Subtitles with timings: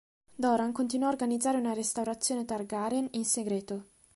[0.33, 3.89] Doran continuò a organizzare una restaurazione Targaryen in segreto.